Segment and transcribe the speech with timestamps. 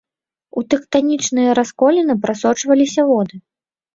[0.59, 3.35] У тэктанічныя расколіны прасочваліся воды.